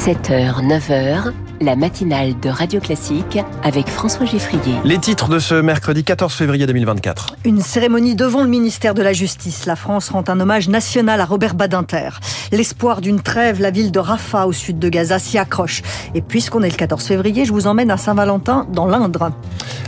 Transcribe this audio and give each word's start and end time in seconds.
7h, 0.00 0.62
9h, 0.62 1.49
la 1.60 1.76
matinale 1.76 2.38
de 2.40 2.48
Radio 2.48 2.80
Classique 2.80 3.38
avec 3.62 3.88
François 3.88 4.24
Geffrier. 4.24 4.74
Les 4.84 4.98
titres 4.98 5.28
de 5.28 5.38
ce 5.38 5.54
mercredi 5.54 6.04
14 6.04 6.32
février 6.32 6.66
2024. 6.66 7.36
Une 7.44 7.60
cérémonie 7.60 8.14
devant 8.14 8.42
le 8.42 8.48
ministère 8.48 8.94
de 8.94 9.02
la 9.02 9.12
Justice. 9.12 9.66
La 9.66 9.76
France 9.76 10.08
rend 10.08 10.24
un 10.28 10.40
hommage 10.40 10.68
national 10.68 11.20
à 11.20 11.24
Robert 11.26 11.54
Badinter. 11.54 12.10
L'espoir 12.50 13.00
d'une 13.00 13.20
trêve, 13.20 13.60
la 13.60 13.70
ville 13.70 13.92
de 13.92 13.98
Rafah 13.98 14.46
au 14.46 14.52
sud 14.52 14.78
de 14.78 14.88
Gaza 14.88 15.18
s'y 15.18 15.36
accroche. 15.36 15.82
Et 16.14 16.22
puisqu'on 16.22 16.62
est 16.62 16.70
le 16.70 16.76
14 16.76 17.04
février, 17.04 17.44
je 17.44 17.52
vous 17.52 17.66
emmène 17.66 17.90
à 17.90 17.98
Saint-Valentin 17.98 18.66
dans 18.72 18.86
l'Indre. 18.86 19.30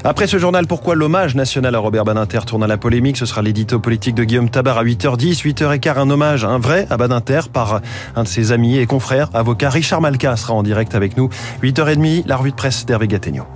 Après 0.05 0.27
ce 0.27 0.37
journal, 0.37 0.67
pourquoi 0.67 0.95
l'hommage 0.95 1.35
national 1.37 1.75
à 1.75 1.79
Robert 1.79 2.05
Badinter 2.05 2.41
tourne 2.47 2.65
à 2.65 2.67
la 2.67 2.77
polémique? 2.77 3.17
Ce 3.17 3.25
sera 3.25 3.41
l'édito 3.41 3.79
politique 3.79 4.15
de 4.15 4.25
Guillaume 4.25 4.51
Tabar 4.51 4.79
à 4.79 4.85
8h10, 4.85 5.43
8h15, 5.43 5.99
un 5.99 6.11
hommage, 6.11 6.45
un 6.45 6.59
vrai 6.59 6.87
à 6.91 6.97
Badinter 6.97 7.43
par 7.53 7.81
un 8.17 8.25
de 8.25 8.29
ses 8.29 8.53
amis 8.53 8.79
et 8.79 8.87
confrères, 8.87 9.31
avocat 9.33 9.71
Richard 9.71 10.01
Malka 10.01 10.37
sera 10.37 10.55
en 10.55 10.63
direct 10.63 10.95
avec 10.95 11.17
nous. 11.17 11.29
8h30, 11.63 12.27
la 12.27 12.37
revue 12.37 12.51
de 12.51 12.57
presse 12.57 12.85
d'Hervé 12.85 13.07
Gattegno. 13.07 13.47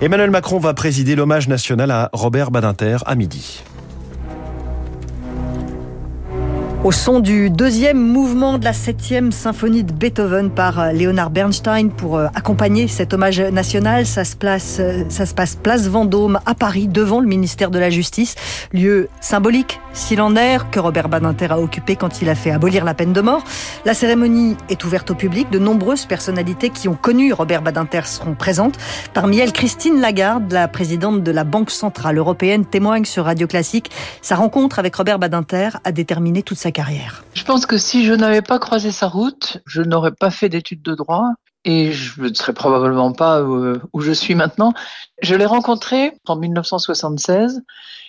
Emmanuel 0.00 0.32
Macron 0.32 0.58
va 0.58 0.74
présider 0.74 1.14
l'hommage 1.14 1.46
national 1.46 1.92
à 1.92 2.10
Robert 2.12 2.50
Badinter 2.50 2.96
à 3.06 3.14
midi. 3.14 3.62
Au 6.84 6.90
son 6.90 7.20
du 7.20 7.48
deuxième 7.48 7.96
mouvement 7.96 8.58
de 8.58 8.64
la 8.64 8.72
septième 8.72 9.30
symphonie 9.30 9.84
de 9.84 9.92
Beethoven 9.92 10.50
par 10.50 10.80
euh, 10.80 10.90
Leonard 10.90 11.30
Bernstein 11.30 11.90
pour 11.90 12.16
euh, 12.16 12.26
accompagner 12.34 12.88
cet 12.88 13.14
hommage 13.14 13.40
national, 13.40 14.04
ça 14.04 14.24
se, 14.24 14.34
place, 14.34 14.78
euh, 14.80 15.04
ça 15.08 15.24
se 15.24 15.32
passe 15.32 15.54
place 15.54 15.86
Vendôme 15.86 16.40
à 16.44 16.56
Paris 16.56 16.88
devant 16.88 17.20
le 17.20 17.28
ministère 17.28 17.70
de 17.70 17.78
la 17.78 17.88
Justice, 17.88 18.34
lieu 18.72 19.08
symbolique, 19.20 19.78
s'il 19.92 20.20
en 20.20 20.34
est, 20.34 20.58
que 20.72 20.80
Robert 20.80 21.08
Badinter 21.08 21.52
a 21.52 21.60
occupé 21.60 21.94
quand 21.94 22.20
il 22.20 22.28
a 22.28 22.34
fait 22.34 22.50
abolir 22.50 22.84
la 22.84 22.94
peine 22.94 23.12
de 23.12 23.20
mort. 23.20 23.44
La 23.84 23.94
cérémonie 23.94 24.56
est 24.68 24.84
ouverte 24.84 25.12
au 25.12 25.14
public. 25.14 25.50
De 25.50 25.60
nombreuses 25.60 26.06
personnalités 26.06 26.70
qui 26.70 26.88
ont 26.88 26.94
connu 26.94 27.32
Robert 27.32 27.62
Badinter 27.62 28.06
seront 28.06 28.34
présentes. 28.34 28.76
Parmi 29.14 29.38
elles, 29.38 29.52
Christine 29.52 30.00
Lagarde, 30.00 30.50
la 30.50 30.66
présidente 30.66 31.22
de 31.22 31.30
la 31.30 31.44
Banque 31.44 31.70
Centrale 31.70 32.18
Européenne, 32.18 32.64
témoigne 32.64 33.04
sur 33.04 33.26
Radio 33.26 33.46
Classique. 33.46 33.92
Sa 34.20 34.34
rencontre 34.34 34.80
avec 34.80 34.96
Robert 34.96 35.20
Badinter 35.20 35.68
a 35.84 35.92
déterminé 35.92 36.42
toute 36.42 36.58
sa 36.58 36.71
carrière. 36.72 37.24
Je 37.34 37.44
pense 37.44 37.66
que 37.66 37.78
si 37.78 38.04
je 38.04 38.12
n'avais 38.12 38.42
pas 38.42 38.58
croisé 38.58 38.90
sa 38.90 39.08
route, 39.08 39.58
je 39.66 39.82
n'aurais 39.82 40.12
pas 40.12 40.30
fait 40.30 40.48
d'études 40.48 40.82
de 40.82 40.94
droit 40.94 41.30
et 41.64 41.92
je 41.92 42.22
ne 42.22 42.34
serais 42.34 42.52
probablement 42.52 43.12
pas 43.12 43.42
où 43.42 44.00
je 44.00 44.12
suis 44.12 44.34
maintenant. 44.34 44.72
Je 45.20 45.34
l'ai 45.34 45.46
rencontré 45.46 46.12
en 46.26 46.36
1976. 46.36 47.62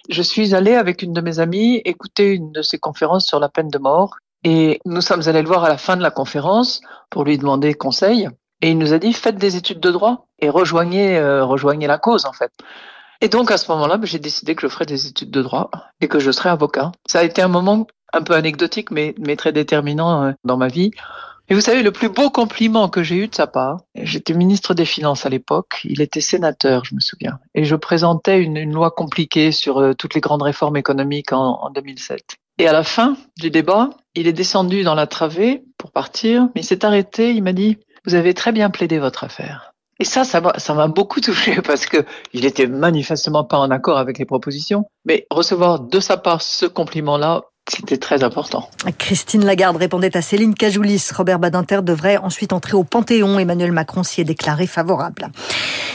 Je 0.10 0.22
suis 0.22 0.56
allée 0.56 0.76
avec 0.76 1.02
une 1.02 1.14
de 1.14 1.22
mes 1.22 1.40
amies 1.40 1.82
écouter 1.86 2.34
une 2.34 2.52
de 2.52 2.62
ses 2.62 2.78
conférences 2.78 3.26
sur 3.26 3.40
la 3.40 3.50
peine 3.50 3.70
de 3.70 3.78
mort 3.78 4.16
et 4.44 4.82
nous 4.86 5.02
sommes 5.02 5.28
allés 5.28 5.42
le 5.42 5.48
voir 5.48 5.64
à 5.64 5.70
la 5.70 5.78
fin 5.78 5.96
de 5.96 6.02
la 6.02 6.12
conférence 6.12 6.82
pour 7.10 7.24
lui 7.24 7.38
demander 7.38 7.74
conseil 7.74 8.28
et 8.62 8.72
il 8.72 8.78
nous 8.78 8.94
a 8.94 8.98
dit 8.98 9.14
faites 9.14 9.38
des 9.38 9.56
études 9.56 9.80
de 9.80 9.92
droit 9.92 10.28
et 10.40 10.50
rejoignez 10.50 11.18
euh, 11.18 11.46
rejoignez 11.46 11.88
la 11.88 11.98
cause 11.98 12.26
en 12.26 12.34
fait. 12.34 12.52
Et 13.24 13.30
donc 13.30 13.52
à 13.52 13.58
ce 13.58 13.72
moment-là, 13.72 13.98
j'ai 14.04 14.20
décidé 14.20 14.54
que 14.54 14.62
je 14.64 14.68
ferais 14.68 14.86
des 14.86 15.08
études 15.08 15.32
de 15.32 15.42
droit 15.42 15.72
et 16.02 16.10
que 16.10 16.20
je 16.20 16.30
serais 16.30 16.50
avocat. 16.50 16.92
Ça 17.08 17.20
a 17.20 17.24
été 17.24 17.42
un 17.42 17.48
moment 17.48 17.88
un 18.12 18.22
peu 18.22 18.34
anecdotique, 18.34 18.92
mais, 18.92 19.14
très 19.38 19.54
déterminant 19.54 20.26
euh, 20.26 20.32
dans 20.44 20.58
ma 20.58 20.68
vie. 20.68 20.92
Et 21.48 21.54
vous 21.54 21.62
savez, 21.62 21.84
le 21.84 21.94
plus 21.94 22.10
beau 22.10 22.30
compliment 22.30 22.90
que 22.90 23.02
j'ai 23.02 23.16
eu 23.16 23.30
de 23.30 23.34
sa 23.34 23.48
part, 23.48 23.80
j'étais 23.96 24.34
ministre 24.34 24.74
des 24.74 24.84
Finances 24.84 25.26
à 25.26 25.30
l'époque, 25.30 25.80
il 25.86 26.02
était 26.02 26.20
sénateur, 26.20 26.84
je 26.84 26.96
me 26.96 27.00
souviens, 27.00 27.40
et 27.56 27.64
je 27.64 27.76
présentais 27.78 28.42
une, 28.42 28.74
loi 28.74 28.92
compliquée 28.92 29.54
sur 29.54 29.78
euh, 29.80 29.94
toutes 29.94 30.16
les 30.16 30.22
grandes 30.22 30.44
réformes 30.44 30.76
économiques 30.76 31.32
en 31.32 31.70
2007. 31.74 32.36
Et 32.58 32.68
à 32.68 32.74
la 32.74 32.84
fin 32.84 33.16
du 33.40 33.50
débat, 33.50 33.92
il 34.16 34.28
est 34.28 34.34
descendu 34.34 34.84
dans 34.84 34.96
la 34.96 35.08
travée 35.08 35.64
pour 35.78 35.92
partir, 35.92 36.50
mais 36.56 36.62
il 36.62 36.66
s'est 36.66 36.84
arrêté, 36.84 37.32
il 37.32 37.44
m'a 37.44 37.54
dit, 37.54 37.78
vous 38.06 38.16
avez 38.16 38.34
très 38.34 38.52
bien 38.52 38.70
plaidé 38.70 39.00
votre 39.00 39.24
affaire. 39.24 39.73
Et 40.00 40.06
ça, 40.06 40.24
ça 40.24 40.42
m'a, 40.74 40.88
beaucoup 40.88 41.22
touché 41.22 41.62
parce 41.66 41.86
que 41.86 41.98
il 42.34 42.46
était 42.46 42.68
manifestement 42.68 43.44
pas 43.44 43.58
en 43.58 43.72
accord 43.72 43.98
avec 43.98 44.18
les 44.18 44.26
propositions. 44.26 44.86
Mais 45.06 45.28
recevoir 45.30 45.80
de 45.80 46.00
sa 46.00 46.18
part 46.18 46.42
ce 46.42 46.66
compliment-là, 46.66 47.42
c'était 47.70 47.98
très 47.98 48.24
important. 48.24 48.68
Christine 48.98 49.46
Lagarde 49.46 49.78
répondait 49.78 50.18
à 50.18 50.22
Céline 50.22 50.54
Cajoulis. 50.54 51.08
Robert 51.16 51.40
Badinter 51.40 51.80
devrait 51.82 52.18
ensuite 52.18 52.52
entrer 52.52 52.74
au 52.74 52.84
Panthéon. 52.84 53.40
Emmanuel 53.40 53.72
Macron 53.72 54.04
s'y 54.04 54.20
est 54.20 54.26
déclaré 54.26 54.68
favorable. 54.68 55.30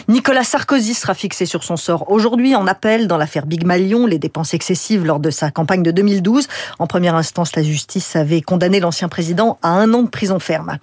Nicolas 0.08 0.44
Sarkozy 0.44 0.94
sera 0.94 1.12
fixé 1.12 1.44
sur 1.44 1.64
son 1.64 1.76
sort 1.76 2.10
aujourd'hui 2.10 2.56
en 2.56 2.66
appel 2.66 3.06
dans 3.06 3.18
l'affaire 3.18 3.44
Big 3.44 3.66
Malion, 3.66 4.06
les 4.06 4.18
dépenses 4.18 4.54
excessives 4.54 5.04
lors 5.04 5.20
de 5.20 5.28
sa 5.28 5.50
campagne 5.50 5.82
de 5.82 5.90
2012. 5.90 6.48
En 6.78 6.86
première 6.86 7.14
instance, 7.14 7.54
la 7.54 7.62
justice 7.62 8.16
avait 8.16 8.40
condamné 8.40 8.80
l'ancien 8.80 9.10
président 9.10 9.58
à 9.62 9.68
un 9.68 9.92
an 9.92 10.02
de 10.02 10.08
prison 10.08 10.38
ferme. 10.38 10.78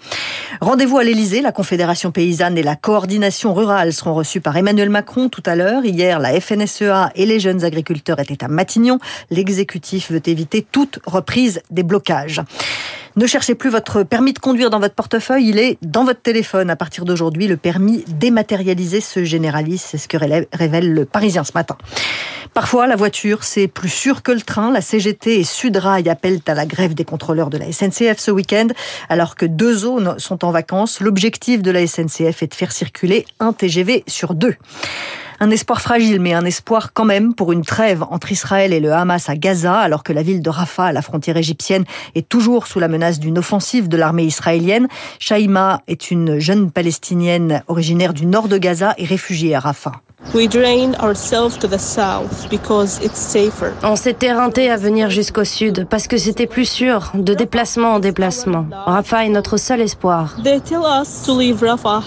Rendez-vous 0.62 0.98
à 0.98 1.04
l'Elysée, 1.04 1.42
la 1.42 1.52
Confédération 1.52 2.12
paysanne 2.12 2.58
et 2.58 2.64
la 2.64 2.76
coordination 2.76 3.54
rurale 3.54 3.94
seront 3.94 4.14
reçus 4.14 4.42
par 4.42 4.56
Emmanuel 4.56 4.90
Macron 4.90 5.30
tout 5.30 5.44
à 5.46 5.56
l'heure. 5.56 5.86
Hier, 5.86 6.20
la 6.20 6.40
FNSEA 6.40 7.12
et 7.16 7.26
les 7.26 7.40
jeunes 7.40 7.64
agriculteurs 7.64 8.20
étaient 8.20 8.44
à 8.44 8.48
Matignon. 8.48 9.00
L'exécutif 9.30 10.12
veut 10.12 10.22
éviter 10.26 10.66
toute 10.70 11.00
reprise 11.06 11.62
des 11.72 11.84
blocages. 11.84 12.42
Ne 13.18 13.28
cherchez 13.28 13.56
plus 13.56 13.70
votre 13.70 14.04
permis 14.04 14.34
de 14.34 14.40
conduire 14.40 14.70
dans 14.70 14.82
votre 14.82 14.94
portefeuille, 14.94 15.48
il 15.48 15.58
est 15.58 15.78
dans 15.82 16.04
votre 16.04 16.22
téléphone. 16.22 16.70
À 16.70 16.76
partir 16.76 17.06
d'aujourd'hui, 17.06 17.48
le 17.48 17.56
permis 17.56 18.04
dématérialisé 18.08 19.00
se 19.00 19.24
généralise, 19.24 19.82
c'est 19.82 19.98
ce 19.98 20.10
que 20.10 20.18
révèle 20.18 20.94
le 20.94 21.06
Parisien 21.06 21.46
ce 21.46 21.54
matin. 21.56 21.78
Parfois, 22.54 22.88
la 22.88 22.98
voiture, 22.98 23.46
c'est 23.46 23.70
plus 23.70 23.88
sûr 23.88 24.22
que 24.22 24.34
le 24.34 24.42
train. 24.42 24.70
La 24.70 24.82
CGT 24.82 25.40
et 25.40 25.44
Sudrail 25.46 26.10
appellent 26.10 26.42
à 26.46 26.54
la 26.54 26.66
grève 26.66 26.94
des 26.94 27.06
contrôleurs 27.06 27.50
de 27.50 27.58
la 27.58 27.72
SNCF 27.72 28.20
ce 28.20 28.32
week-end, 28.32 28.68
alors 29.08 29.36
que 29.36 29.46
deux 29.46 29.74
zones 29.74 30.16
sont 30.20 30.44
en 30.44 30.52
vacances. 30.52 31.00
L'objectif 31.00 31.62
de 31.62 31.72
la 31.72 31.88
SNCF 31.88 32.44
est 32.44 32.48
de 32.48 32.54
faire 32.54 32.74
circuler 32.74 33.26
un 33.40 33.54
TGV 33.54 34.04
sur 34.08 34.34
deux. 34.34 34.56
Un 35.40 35.50
espoir 35.50 35.82
fragile, 35.82 36.20
mais 36.22 36.34
un 36.34 36.46
espoir 36.46 36.94
quand 36.94 37.06
même 37.06 37.34
pour 37.34 37.52
une 37.52 37.64
trêve 37.64 38.04
entre 38.10 38.32
Israël 38.32 38.72
et 38.72 38.80
le 38.80 38.94
Hamas 38.94 39.30
à 39.30 39.36
Gaza, 39.36 39.78
alors 39.78 40.04
que 40.04 40.14
la 40.14 40.24
ville 40.24 40.42
de 40.42 40.50
Rafah, 40.50 40.86
à 40.86 40.92
la 40.94 41.02
frontière 41.02 41.38
égyptienne, 41.38 41.84
est 42.16 42.28
toujours 42.28 42.68
sous 42.68 42.80
la 42.80 42.88
menace 42.88 43.20
d'une 43.20 43.38
offensive 43.38 43.88
de 43.90 43.98
l'armée 43.98 44.24
israélienne. 44.24 44.88
Shaima 45.20 45.82
est 45.88 46.12
une 46.12 46.40
jeune 46.40 46.72
palestinienne 46.72 47.64
originaire 47.68 48.14
du 48.14 48.26
nord 48.26 48.48
de 48.48 48.58
Gaza 48.58 48.94
et 48.98 49.06
réfugiée 49.06 49.56
à 49.56 49.60
Rafah. 49.60 50.05
On 53.84 53.96
s'est 53.96 54.18
éreinté 54.22 54.70
à 54.70 54.78
venir 54.78 55.10
jusqu'au 55.10 55.44
sud 55.44 55.88
parce 55.90 56.08
que 56.08 56.18
c'était 56.18 56.48
plus 56.48 56.66
sûr, 56.66 57.12
de 57.14 57.34
déplacement 57.34 57.94
en 57.94 58.00
déplacement. 58.00 58.66
Rafah 58.86 59.26
est 59.26 59.30
notre 59.30 59.58
seul 59.58 59.82
espoir. 59.82 60.36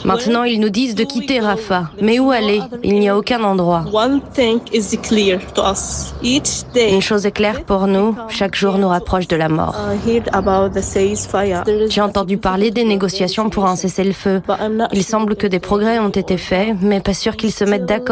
Maintenant, 0.04 0.42
ils 0.44 0.60
nous 0.60 0.68
disent 0.68 0.94
de 0.94 1.04
quitter 1.04 1.40
Rafah. 1.40 1.90
Mais 2.02 2.18
où 2.18 2.30
aller? 2.30 2.60
Il 2.82 2.98
n'y 2.98 3.08
a 3.08 3.16
aucun 3.16 3.42
endroit. 3.44 3.84
Une 6.74 7.02
chose 7.02 7.26
est 7.26 7.32
claire 7.32 7.64
pour 7.64 7.86
nous, 7.86 8.16
chaque 8.28 8.56
jour 8.56 8.78
nous 8.78 8.88
rapproche 8.88 9.28
de 9.28 9.36
la 9.36 9.48
mort. 9.48 9.76
J'ai 11.88 12.00
entendu 12.00 12.36
parler 12.36 12.70
des 12.70 12.84
négociations 12.84 13.48
pour 13.48 13.66
un 13.66 13.76
cessez-le-feu. 13.76 14.42
Il 14.92 15.04
semble 15.04 15.36
que 15.36 15.46
des 15.46 15.60
progrès 15.60 15.98
ont 15.98 16.08
été 16.08 16.36
faits, 16.36 16.76
mais 16.82 17.00
pas 17.00 17.14
sûr 17.14 17.36
qu'ils 17.36 17.52
se 17.52 17.64
mettent 17.64 17.86
d'accord. 17.86 18.07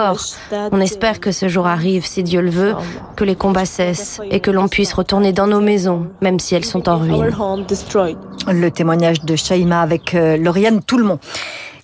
On 0.73 0.81
espère 0.81 1.21
que 1.21 1.33
ce 1.33 1.49
jour 1.49 1.67
arrive, 1.67 2.07
si 2.07 2.23
Dieu 2.23 2.41
le 2.41 2.51
veut, 2.51 2.75
que 3.17 3.25
les 3.25 3.37
combats 3.37 3.67
cessent 3.67 4.21
et 4.31 4.41
que 4.41 4.51
l'on 4.51 4.69
puisse 4.69 4.93
retourner 4.93 5.33
dans 5.33 5.47
nos 5.47 5.61
maisons, 5.61 6.09
même 6.21 6.39
si 6.39 6.55
elles 6.55 6.65
sont 6.65 6.89
en 6.89 6.99
ruine. 6.99 7.31
Le 8.49 8.69
témoignage 8.71 9.23
de 9.23 9.37
Shaima 9.37 9.81
avec 9.81 10.15
euh, 10.15 10.37
Lauriane 10.37 10.83
Toulmont. 10.83 11.19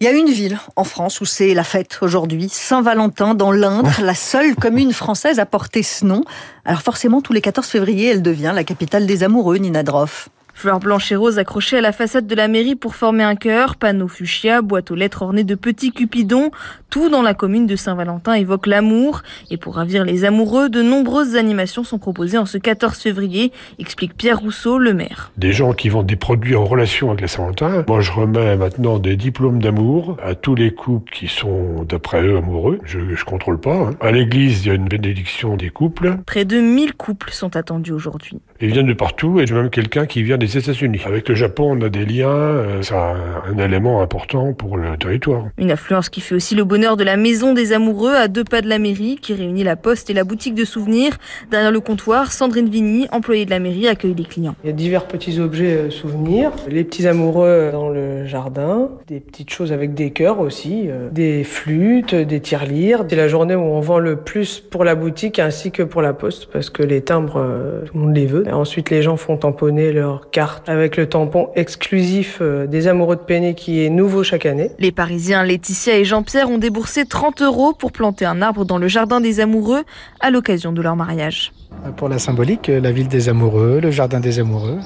Il 0.01 0.05
y 0.05 0.09
a 0.09 0.13
une 0.13 0.31
ville 0.31 0.59
en 0.75 0.85
France 0.85 1.21
où 1.21 1.25
c'est 1.25 1.55
la 1.55 1.65
fête 1.65 1.99
aujourd'hui, 2.03 2.49
Saint-Valentin 2.49 3.35
dans 3.35 3.53
l'Indre, 3.53 3.91
la 4.03 4.15
seule 4.15 4.57
commune 4.57 4.93
française 4.93 5.39
à 5.39 5.47
porter 5.47 5.83
ce 5.83 6.05
nom. 6.05 6.25
Alors 6.65 6.83
forcément, 6.83 7.21
tous 7.21 7.33
les 7.33 7.41
14 7.41 7.67
février, 7.67 8.09
elle 8.09 8.23
devient 8.23 8.53
la 8.55 8.65
capitale 8.65 9.07
des 9.07 9.23
amoureux, 9.23 9.59
Nina 9.59 9.83
Droff. 9.83 10.29
Fleurs 10.55 10.81
blanches 10.81 11.11
et 11.13 11.17
roses 11.17 11.39
accrochées 11.39 11.79
à 11.79 11.81
la 11.81 11.93
façade 11.93 12.27
de 12.27 12.35
la 12.35 12.47
mairie 12.47 12.75
pour 12.75 12.95
former 12.95 13.25
un 13.25 13.37
cœur, 13.37 13.77
panneaux 13.77 14.09
fuchsia, 14.09 14.61
boîte 14.61 14.91
aux 14.91 14.95
lettres 14.95 15.23
ornées 15.23 15.45
de 15.45 15.55
petits 15.55 15.93
cupidons, 15.93 16.51
tout 16.93 17.09
dans 17.09 17.23
la 17.23 17.33
commune 17.33 17.67
de 17.67 17.75
Saint-Valentin 17.75 18.35
évoque 18.35 18.67
l'amour. 18.67 19.23
Et 19.51 19.57
pour 19.57 19.77
ravir 19.77 20.05
les 20.05 20.27
amoureux, 20.27 20.69
de 20.69 20.83
nombreuses 20.83 21.37
animations 21.37 21.85
sont 21.85 21.99
proposées 21.99 22.37
en 22.37 22.45
ce 22.45 22.59
14 22.59 22.99
février, 22.99 23.51
explique 23.79 24.15
Pierre 24.15 24.41
Rousseau, 24.41 24.77
le 24.77 24.93
maire. 24.93 25.33
Des 25.39 25.53
gens 25.53 25.73
qui 25.73 25.89
vendent 25.89 26.07
des 26.07 26.17
produits 26.17 26.55
en 26.55 26.67
relation 26.67 27.09
avec 27.09 27.23
la 27.23 27.29
Saint-Valentin. 27.29 27.87
Moi, 27.89 28.03
je 28.03 28.13
remets 28.13 28.57
maintenant 28.57 28.99
des 28.99 29.17
diplômes 29.17 29.63
d'amour 29.63 30.19
à 30.23 30.35
tous 30.35 30.55
les 30.55 30.71
couples 30.75 31.11
qui 31.11 31.29
sont, 31.29 31.87
d'après 31.89 32.23
eux, 32.23 32.37
amoureux. 32.37 32.79
Je, 32.85 32.99
je 33.15 33.25
contrôle 33.25 33.59
pas. 33.59 33.75
Hein. 33.75 33.91
À 34.03 34.13
l'église, 34.13 34.67
il 34.67 34.69
y 34.69 34.71
a 34.71 34.75
une 34.75 34.89
bénédiction 34.89 35.57
des 35.57 35.71
couples. 35.71 36.19
Près 36.27 36.45
de 36.45 36.61
1000 36.61 36.93
couples 36.93 37.31
sont 37.31 37.57
attendus 37.57 37.93
aujourd'hui. 37.93 38.37
Ils 38.61 38.71
viennent 38.71 38.87
de 38.87 38.93
partout 38.93 39.41
et 39.41 39.47
j'ai 39.47 39.55
même 39.55 39.71
quelqu'un 39.71 40.05
qui 40.05 40.23
vient 40.23 40.37
des 40.37 40.59
États-Unis. 40.59 41.01
Avec 41.07 41.27
le 41.31 41.35
Japon, 41.35 41.75
on 41.79 41.81
a 41.81 41.89
des 41.89 42.05
liens. 42.05 42.29
Euh, 42.29 42.83
c'est 42.83 42.95
un, 42.95 43.17
un 43.51 43.59
élément 43.59 44.03
important 44.03 44.53
pour 44.53 44.77
le 44.77 44.95
territoire. 44.99 45.47
Une 45.57 45.71
affluence 45.71 46.11
qui 46.11 46.21
fait 46.21 46.35
aussi 46.35 46.55
le 46.55 46.65
bonheur 46.65 46.82
De 46.83 47.05
la 47.05 47.17
Maison 47.17 47.55
des 47.55 47.73
Amoureux 47.73 48.13
à 48.13 48.27
deux 48.27 48.43
pas 48.43 48.61
de 48.61 48.69
la 48.69 48.81
mairie, 48.81 49.17
qui 49.23 49.35
réunit 49.35 49.63
la 49.63 49.77
poste 49.77 50.11
et 50.11 50.15
la 50.15 50.25
boutique 50.25 50.57
de 50.57 50.65
souvenirs. 50.65 51.17
Derrière 51.49 51.71
le 51.71 51.79
comptoir, 51.79 52.33
Sandrine 52.33 52.69
Vigny, 52.69 53.07
employée 53.13 53.45
de 53.45 53.51
la 53.51 53.61
mairie, 53.61 53.87
accueille 53.87 54.15
les 54.15 54.25
clients. 54.25 54.57
Il 54.65 54.67
y 54.67 54.71
a 54.71 54.73
divers 54.73 55.07
petits 55.07 55.39
objets 55.39 55.77
euh, 55.77 55.91
souvenirs, 55.91 56.51
les 56.69 56.83
petits 56.83 57.07
amoureux 57.07 57.71
dans 57.71 57.89
le 57.89 58.27
jardin, 58.27 58.91
des 59.07 59.21
petites 59.21 59.51
choses 59.51 59.71
avec 59.71 59.95
des 59.95 60.11
cœurs 60.11 60.41
aussi, 60.41 60.87
euh, 60.89 61.09
des 61.13 61.45
flûtes, 61.45 62.17
des 62.17 62.41
tirelires. 62.41 63.05
C'est 63.09 63.15
la 63.15 63.29
journée 63.29 63.55
où 63.55 63.61
on 63.61 63.81
vend 63.81 64.01
le 64.01 64.17
plus 64.17 64.59
pour 64.59 64.83
la 64.83 64.97
boutique 64.97 65.39
ainsi 65.39 65.71
que 65.71 65.85
pour 65.85 66.03
la 66.03 66.13
poste 66.13 66.49
parce 66.53 66.69
que 66.69 66.83
les 66.83 67.01
timbres, 67.01 67.37
euh, 67.37 67.85
tout 67.85 67.95
le 67.95 68.01
monde 68.01 68.17
les 68.17 68.27
veut. 68.27 68.45
Et 68.49 68.53
ensuite, 68.53 68.91
les 68.91 69.03
gens 69.03 69.17
font 69.17 69.37
tamponner 69.37 69.93
leurs 69.93 70.31
cartes 70.31 70.69
avec 70.69 70.97
le 70.97 71.09
tampon 71.09 71.51
exclusif 71.55 72.43
des 72.43 72.89
amoureux 72.89 73.15
de 73.17 73.21
Penny 73.21 73.55
qui 73.55 73.85
est 73.85 73.89
nouveau 73.89 74.25
chaque 74.25 74.47
année. 74.47 74.73
Les 74.81 74.91
Parisiens 74.91 75.45
Laetitia 75.45 75.97
et 75.97 76.05
Jean-Pierre 76.05 76.51
ont 76.51 76.59
déboursé 76.73 77.05
30 77.05 77.43
euros 77.43 77.75
pour 77.75 77.93
planter 77.93 78.25
un 78.25 78.41
arbre 78.41 78.65
dans 78.65 78.79
le 78.79 78.89
jardin 78.89 79.21
des 79.21 79.41
amoureux 79.41 79.85
à 80.21 80.31
l'occasion 80.31 80.73
de 80.73 80.81
leur 80.81 80.97
mariage. 80.97 81.53
Pour 81.99 82.09
la 82.09 82.19
symbolique, 82.19 82.69
la 82.69 82.93
ville 82.93 83.09
des 83.09 83.29
amoureux, 83.29 83.79
le 83.79 83.91
jardin 83.91 84.21
des 84.21 84.39
amoureux. 84.39 84.79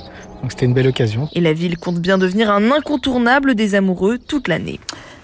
Donc 0.43 0.51
c'était 0.51 0.67
une 0.67 0.75
belle 0.75 0.89
occasion. 0.89 1.29
Et 1.33 1.41
la 1.41 1.53
ville 1.53 1.79
compte 1.79 2.01
bien 2.01 2.19
devenir 2.19 2.51
un 2.51 2.73
incontournable 2.73 3.55
des 3.55 3.77
amoureux 3.77 4.19
toute 4.19 4.49
l'année. 4.49 4.81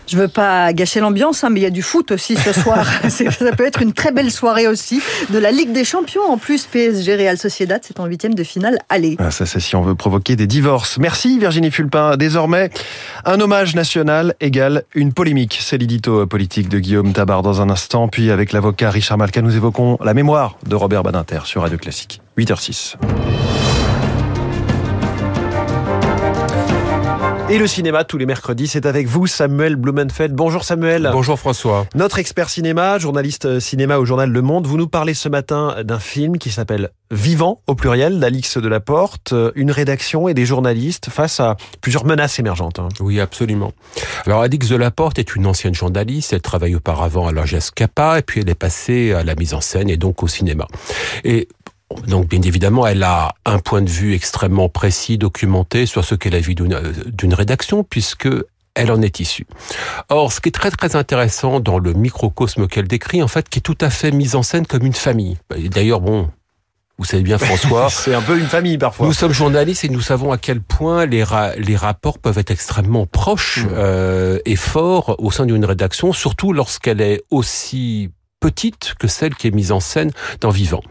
Je 0.06 0.16
veux 0.16 0.28
pas 0.28 0.72
gâcher 0.72 1.00
l'ambiance, 1.00 1.44
hein, 1.44 1.50
mais 1.50 1.60
il 1.60 1.62
y 1.62 1.66
a 1.66 1.70
du 1.70 1.82
foot 1.82 2.10
aussi 2.10 2.36
ce 2.36 2.52
soir. 2.52 2.86
ça 3.08 3.52
peut 3.56 3.66
être 3.66 3.82
une 3.82 3.92
très 3.92 4.12
belle 4.12 4.30
soirée 4.30 4.68
aussi 4.68 5.00
de 5.30 5.38
la 5.38 5.50
Ligue 5.50 5.72
des 5.72 5.84
Champions. 5.84 6.22
En 6.28 6.38
plus, 6.38 6.66
PSG 6.66 7.16
Real 7.16 7.38
Sociedad, 7.38 7.80
c'est 7.82 8.00
en 8.00 8.06
huitième 8.06 8.34
de 8.34 8.44
finale. 8.44 8.78
Allez. 8.88 9.16
Ah, 9.18 9.30
ça, 9.30 9.46
c'est 9.46 9.60
si 9.60 9.76
on 9.76 9.82
veut 9.82 9.94
provoquer 9.94 10.36
des 10.36 10.46
divorces. 10.46 10.98
Merci 10.98 11.38
Virginie 11.38 11.70
Fulpin. 11.70 12.16
Désormais, 12.16 12.70
un 13.24 13.40
hommage 13.40 13.74
national 13.74 14.34
égale 14.40 14.84
une 14.94 15.12
polémique. 15.12 15.58
C'est 15.60 15.78
l'édito 15.78 16.26
politique 16.26 16.68
de 16.68 16.78
Guillaume 16.78 17.12
Tabar 17.12 17.42
dans 17.42 17.60
un 17.60 17.70
instant. 17.70 18.08
Puis 18.08 18.30
avec 18.30 18.52
l'avocat 18.52 18.90
Richard 18.90 19.18
Malka, 19.18 19.42
nous 19.42 19.56
évoquons 19.56 19.98
la 20.02 20.14
mémoire 20.14 20.56
de 20.66 20.74
Robert 20.74 21.02
Badinter 21.02 21.40
sur 21.44 21.62
Radio 21.62 21.78
Classique. 21.78 22.20
8h06. 22.38 22.96
Et 27.52 27.58
le 27.58 27.66
cinéma, 27.66 28.04
tous 28.04 28.16
les 28.16 28.24
mercredis, 28.24 28.66
c'est 28.66 28.86
avec 28.86 29.06
vous, 29.06 29.26
Samuel 29.26 29.76
Blumenfeld. 29.76 30.32
Bonjour 30.34 30.64
Samuel. 30.64 31.10
Bonjour 31.12 31.38
François. 31.38 31.86
Notre 31.94 32.18
expert 32.18 32.48
cinéma, 32.48 32.98
journaliste 32.98 33.60
cinéma 33.60 33.98
au 33.98 34.06
journal 34.06 34.30
Le 34.30 34.40
Monde, 34.40 34.66
vous 34.66 34.78
nous 34.78 34.88
parlez 34.88 35.12
ce 35.12 35.28
matin 35.28 35.76
d'un 35.84 35.98
film 35.98 36.38
qui 36.38 36.50
s'appelle 36.50 36.92
Vivant, 37.10 37.60
au 37.66 37.74
pluriel, 37.74 38.20
d'Alix 38.20 38.56
de 38.56 38.68
la 38.68 38.80
Porte, 38.80 39.34
une 39.54 39.70
rédaction 39.70 40.28
et 40.28 40.32
des 40.32 40.46
journalistes 40.46 41.10
face 41.10 41.40
à 41.40 41.58
plusieurs 41.82 42.06
menaces 42.06 42.38
émergentes. 42.38 42.78
Hein. 42.78 42.88
Oui, 43.00 43.20
absolument. 43.20 43.72
Alors 44.24 44.40
Alix 44.40 44.70
de 44.70 44.76
la 44.76 44.90
Porte 44.90 45.18
est 45.18 45.36
une 45.36 45.46
ancienne 45.46 45.74
journaliste, 45.74 46.32
elle 46.32 46.40
travaille 46.40 46.74
auparavant 46.74 47.28
à 47.28 47.32
l'Agence 47.32 47.70
Kappa, 47.70 48.18
et 48.18 48.22
puis 48.22 48.40
elle 48.40 48.48
est 48.48 48.54
passée 48.54 49.12
à 49.12 49.24
la 49.24 49.34
mise 49.34 49.52
en 49.52 49.60
scène 49.60 49.90
et 49.90 49.98
donc 49.98 50.22
au 50.22 50.26
cinéma. 50.26 50.66
Et 51.22 51.48
donc 52.06 52.28
bien 52.28 52.42
évidemment, 52.42 52.86
elle 52.86 53.02
a 53.02 53.34
un 53.44 53.58
point 53.58 53.82
de 53.82 53.90
vue 53.90 54.14
extrêmement 54.14 54.68
précis, 54.68 55.18
documenté 55.18 55.86
sur 55.86 56.04
ce 56.04 56.14
qu'est 56.14 56.30
la 56.30 56.40
vie 56.40 56.54
d'une 56.54 57.34
rédaction, 57.34 57.84
puisque 57.84 58.28
elle 58.74 58.90
en 58.90 59.02
est 59.02 59.20
issue. 59.20 59.46
Or, 60.08 60.32
ce 60.32 60.40
qui 60.40 60.48
est 60.48 60.52
très 60.52 60.70
très 60.70 60.96
intéressant 60.96 61.60
dans 61.60 61.78
le 61.78 61.92
microcosme 61.92 62.66
qu'elle 62.66 62.88
décrit, 62.88 63.22
en 63.22 63.28
fait, 63.28 63.48
qui 63.48 63.58
est 63.58 63.62
tout 63.62 63.78
à 63.80 63.90
fait 63.90 64.10
mise 64.10 64.34
en 64.34 64.42
scène 64.42 64.66
comme 64.66 64.86
une 64.86 64.94
famille. 64.94 65.36
D'ailleurs, 65.70 66.00
bon, 66.00 66.30
vous 66.98 67.04
savez 67.04 67.22
bien, 67.22 67.38
François. 67.38 67.88
c'est 67.90 68.14
un 68.14 68.22
peu 68.22 68.38
une 68.38 68.46
famille 68.46 68.78
parfois. 68.78 69.06
Nous 69.06 69.12
sommes 69.12 69.32
journalistes 69.32 69.84
et 69.84 69.88
nous 69.88 70.00
savons 70.00 70.32
à 70.32 70.38
quel 70.38 70.60
point 70.60 71.04
les, 71.06 71.24
les 71.58 71.76
rapports 71.76 72.18
peuvent 72.18 72.38
être 72.38 72.50
extrêmement 72.50 73.06
proches 73.06 73.64
mmh. 73.64 73.68
euh, 73.72 74.38
et 74.44 74.56
forts 74.56 75.16
au 75.18 75.30
sein 75.30 75.46
d'une 75.46 75.64
rédaction, 75.64 76.12
surtout 76.12 76.52
lorsqu'elle 76.52 77.00
est 77.00 77.22
aussi 77.30 78.10
petite 78.42 78.94
que 78.98 79.06
celle 79.06 79.34
qui 79.36 79.46
est 79.46 79.52
mise 79.52 79.72
en 79.72 79.80
scène 79.80 80.10
dans 80.40 80.50
Vivant. 80.50 80.82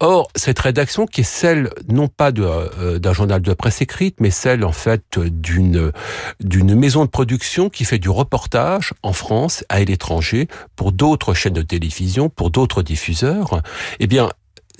Or, 0.00 0.28
cette 0.36 0.58
rédaction 0.58 1.06
qui 1.06 1.22
est 1.22 1.24
celle 1.24 1.70
non 1.88 2.08
pas 2.08 2.30
euh, 2.38 2.98
d'un 2.98 3.12
journal 3.14 3.40
de 3.40 3.54
presse 3.54 3.80
écrite, 3.80 4.16
mais 4.20 4.30
celle 4.30 4.64
en 4.64 4.72
fait 4.72 5.18
d'une 5.18 5.92
d'une 6.40 6.74
maison 6.74 7.04
de 7.04 7.10
production 7.10 7.70
qui 7.70 7.84
fait 7.84 7.98
du 7.98 8.10
reportage 8.10 8.92
en 9.02 9.14
France 9.14 9.64
à 9.70 9.80
l'étranger 9.80 10.46
pour 10.76 10.92
d'autres 10.92 11.32
chaînes 11.32 11.54
de 11.54 11.62
télévision, 11.62 12.28
pour 12.28 12.50
d'autres 12.50 12.82
diffuseurs. 12.82 13.62
Eh 13.98 14.06
bien, 14.06 14.28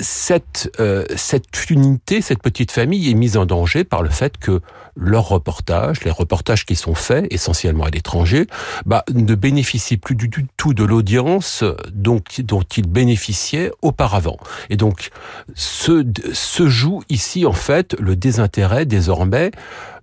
cette, 0.00 0.70
euh, 0.80 1.04
cette 1.16 1.70
unité, 1.70 2.20
cette 2.20 2.42
petite 2.42 2.72
famille 2.72 3.10
est 3.10 3.14
mise 3.14 3.36
en 3.36 3.46
danger 3.46 3.84
par 3.84 4.02
le 4.02 4.08
fait 4.10 4.38
que 4.38 4.60
leurs 4.96 5.28
reportages, 5.28 6.02
les 6.04 6.10
reportages 6.10 6.66
qui 6.66 6.76
sont 6.76 6.94
faits 6.94 7.26
essentiellement 7.30 7.84
à 7.84 7.90
l'étranger, 7.90 8.46
bah, 8.86 9.04
ne 9.14 9.34
bénéficient 9.34 9.96
plus 9.96 10.14
du 10.14 10.30
tout 10.56 10.74
de 10.74 10.84
l'audience 10.84 11.64
dont, 11.92 12.20
dont 12.40 12.62
ils 12.62 12.88
bénéficiaient 12.88 13.70
auparavant. 13.82 14.38
Et 14.68 14.76
donc, 14.76 15.10
se, 15.54 16.04
se 16.32 16.68
joue 16.68 17.02
ici 17.08 17.46
en 17.46 17.52
fait 17.52 17.94
le 17.98 18.16
désintérêt 18.16 18.86
désormais 18.86 19.50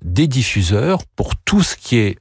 des 0.04 0.28
diffuseurs 0.28 1.04
pour 1.16 1.36
tout 1.36 1.64
ce 1.64 1.76
qui 1.76 1.98
est 1.98 2.18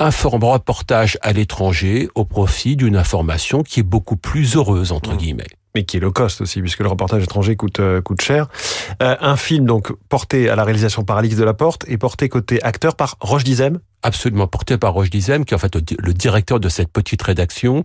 informe 0.00 0.44
reportage 0.44 1.18
à 1.22 1.32
l'étranger 1.32 2.08
au 2.14 2.24
profit 2.24 2.76
d'une 2.76 2.96
information 2.96 3.62
qui 3.62 3.80
est 3.80 3.84
beaucoup 3.84 4.16
plus 4.16 4.56
heureuse 4.56 4.92
entre 4.92 5.14
mmh. 5.14 5.16
guillemets 5.16 5.57
mais 5.74 5.84
qui 5.84 5.96
est 5.96 6.00
low 6.00 6.12
cost 6.12 6.40
aussi, 6.40 6.60
puisque 6.60 6.80
le 6.80 6.88
reportage 6.88 7.22
étranger 7.22 7.56
coûte, 7.56 7.80
euh, 7.80 8.00
coûte 8.00 8.22
cher. 8.22 8.48
Euh, 9.02 9.16
un 9.20 9.36
film 9.36 9.66
donc 9.66 9.92
porté 10.08 10.48
à 10.48 10.56
la 10.56 10.64
réalisation 10.64 11.04
par 11.04 11.18
Alix 11.18 11.36
Delaporte 11.36 11.84
et 11.88 11.98
porté 11.98 12.28
côté 12.28 12.62
acteur 12.62 12.96
par 12.96 13.16
Roche 13.20 13.44
Dizem. 13.44 13.78
Absolument, 14.02 14.46
porté 14.46 14.78
par 14.78 14.94
Roche 14.94 15.10
Dizem, 15.10 15.44
qui 15.44 15.54
est 15.54 15.56
en 15.56 15.58
fait 15.58 15.76
le 15.98 16.14
directeur 16.14 16.60
de 16.60 16.68
cette 16.68 16.92
petite 16.92 17.22
rédaction. 17.22 17.84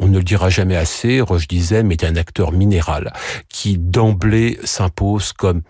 On 0.00 0.08
ne 0.08 0.18
le 0.18 0.24
dira 0.24 0.50
jamais 0.50 0.76
assez, 0.76 1.20
Roche 1.20 1.48
Dizem 1.48 1.92
est 1.92 2.04
un 2.04 2.16
acteur 2.16 2.52
minéral, 2.52 3.12
qui 3.48 3.78
d'emblée 3.78 4.58
s'impose 4.64 5.32
comme 5.32 5.62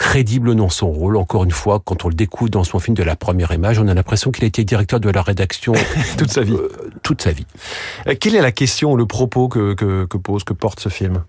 crédible 0.00 0.54
dans 0.54 0.70
son 0.70 0.90
rôle. 0.90 1.18
Encore 1.18 1.44
une 1.44 1.50
fois, 1.50 1.78
quand 1.84 2.06
on 2.06 2.08
le 2.08 2.14
découvre 2.14 2.50
dans 2.50 2.64
son 2.64 2.78
film 2.78 2.96
de 2.96 3.02
la 3.02 3.16
première 3.16 3.52
image, 3.52 3.78
on 3.78 3.86
a 3.86 3.92
l'impression 3.92 4.30
qu'il 4.30 4.44
a 4.44 4.46
été 4.46 4.64
directeur 4.64 4.98
de 4.98 5.10
la 5.10 5.20
rédaction 5.20 5.74
toute 6.16 6.30
sa 6.32 6.40
vie. 6.40 6.56
Toute 7.10 7.22
sa 7.22 7.32
vie. 7.32 7.46
Euh, 8.06 8.14
quelle 8.14 8.36
est 8.36 8.40
la 8.40 8.52
question, 8.52 8.94
le 8.94 9.04
propos 9.04 9.48
que, 9.48 9.74
que, 9.74 10.04
que 10.04 10.16
pose, 10.16 10.44
que 10.44 10.52
porte 10.52 10.78
ce 10.78 10.88
film? 10.88 11.24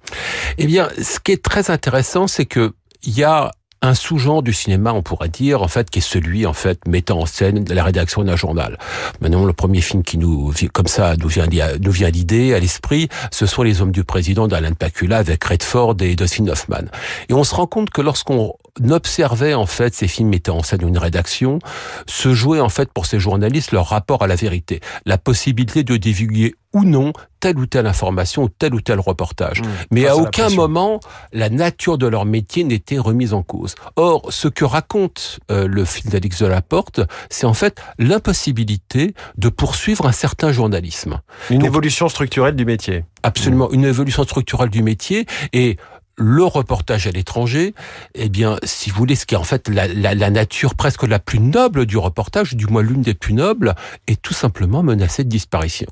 Eh 0.60 0.68
bien, 0.68 0.90
ce 1.02 1.20
qui 1.20 1.32
est 1.32 1.44
très 1.44 1.72
intéressant, 1.72 2.28
c'est 2.28 2.46
que 2.46 2.74
il 3.02 3.18
y 3.18 3.24
a 3.24 3.52
un 3.84 3.96
sous-genre 3.96 4.44
du 4.44 4.54
cinéma, 4.54 4.94
on 4.94 5.02
pourrait 5.02 5.30
dire, 5.30 5.64
en 5.64 5.68
fait, 5.68 5.90
qui 5.90 6.00
est 6.00 6.04
celui, 6.04 6.46
en 6.46 6.54
fait, 6.54 6.88
mettant 6.88 7.20
en 7.20 7.26
scène 7.26 7.66
la 7.68 7.84
rédaction 7.84 8.24
d'un 8.24 8.36
journal. 8.36 8.78
Maintenant, 9.22 9.44
le 9.44 9.54
premier 9.54 9.82
film 9.82 10.04
qui 10.04 10.18
nous, 10.20 10.54
comme 10.72 10.88
ça, 10.88 11.16
nous 11.18 11.28
vient, 11.28 11.48
nous 11.82 11.92
l'idée, 11.92 12.54
à 12.54 12.60
l'esprit, 12.60 13.10
ce 13.32 13.46
sont 13.46 13.64
Les 13.64 13.82
Hommes 13.82 13.92
du 13.92 14.04
Président 14.04 14.48
d'Alain 14.48 14.74
Pacula 14.74 15.18
avec 15.18 15.44
Redford 15.44 15.96
et 16.02 16.16
Dustin 16.16 16.48
Hoffman. 16.48 16.86
Et 17.30 17.34
on 17.34 17.44
se 17.44 17.56
rend 17.56 17.66
compte 17.66 17.90
que 17.90 18.02
lorsqu'on 18.02 18.54
observait, 18.90 19.56
en 19.56 19.66
fait, 19.66 19.96
ces 19.96 20.08
films 20.08 20.30
mettant 20.30 20.58
en 20.58 20.64
scène 20.64 20.88
une 20.88 20.98
rédaction, 21.00 21.58
se 22.06 22.34
jouait, 22.34 22.60
en 22.60 22.70
fait, 22.70 22.92
pour 22.94 23.08
ces 23.08 23.20
journalistes, 23.20 23.72
leur 23.72 23.88
rapport 23.88 24.22
à 24.22 24.28
la 24.28 24.36
vérité. 24.36 24.80
La 25.06 25.18
possibilité 25.18 25.84
de 25.84 25.98
divulguer 25.98 26.54
ou 26.74 26.84
non 26.84 27.14
telle 27.40 27.58
ou 27.58 27.66
telle 27.66 27.88
information 27.88 28.44
ou 28.44 28.50
tel 28.50 28.74
ou 28.76 28.82
tel 28.82 29.00
reportage. 29.00 29.62
Mmh. 29.62 29.66
Mais 29.92 30.08
à 30.08 30.16
aucun 30.16 30.50
moment, 30.50 31.00
la 31.34 31.50
nature 31.50 31.98
de 31.98 32.08
leur 32.08 32.26
métier 32.26 32.64
n'était 32.64 33.00
remise 33.00 33.34
en 33.34 33.42
cause. 33.42 33.76
Or, 33.96 34.32
ce 34.32 34.48
que 34.48 34.64
raconte 34.64 35.40
euh, 35.50 35.68
le 35.68 35.84
film 35.86 36.12
d'Alix 36.12 36.40
de 36.42 36.46
la 36.46 36.62
Porte, 36.62 37.02
c'est 37.30 37.48
en 37.48 37.54
fait 37.54 37.82
l'impossibilité 37.98 39.16
de 39.38 39.50
poursuivre 39.50 40.06
un 40.06 40.12
certain 40.12 40.52
journalisme. 40.52 41.20
Une 41.50 41.66
évolution 41.66 42.08
structurelle 42.10 42.56
du 42.56 42.66
métier. 42.66 43.06
Absolument, 43.24 43.70
mmh. 43.70 43.76
une 43.76 43.86
évolution 43.86 44.24
structurelle 44.24 44.70
du 44.70 44.84
métier. 44.84 45.26
Et 45.54 45.78
le 46.18 46.44
reportage 46.44 47.08
à 47.08 47.12
l'étranger, 47.12 47.74
eh 48.14 48.30
bien, 48.30 48.58
si 48.64 48.90
vous 48.92 48.98
voulez, 48.98 49.16
ce 49.16 49.26
qui 49.26 49.34
est 49.34 49.38
en 49.38 49.44
fait 49.44 49.68
la, 49.68 49.88
la, 49.88 50.30
nature 50.30 50.76
presque 50.76 51.04
la 51.04 51.20
plus 51.20 51.40
noble 51.40 51.86
du 51.86 51.98
reportage, 51.98 52.56
du 52.56 52.68
moins 52.68 52.84
l'une 52.84 53.02
des 53.02 53.16
plus 53.16 53.34
nobles, 53.34 53.74
est 54.08 54.22
tout 54.22 54.34
simplement 54.34 54.84
menacée 54.84 55.24
de 55.24 55.30
disparition. 55.30 55.88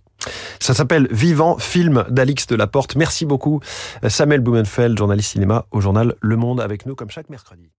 Ça 0.60 0.74
s'appelle 0.74 1.08
Vivant, 1.12 1.58
film 1.58 2.06
d'Alix 2.10 2.48
de 2.48 2.56
la 2.56 2.68
Porte. 2.68 2.96
Merci 2.96 3.26
beaucoup, 3.26 3.62
Samuel 4.08 4.42
Blumenfeld, 4.42 4.98
journaliste 4.98 5.32
cinéma 5.32 5.66
au 5.72 5.82
journal 5.82 6.16
Le 6.22 6.36
Monde, 6.36 6.62
avec 6.62 6.86
nous 6.86 6.96
comme 6.96 7.10
chaque 7.10 7.30
mercredi. 7.30 7.72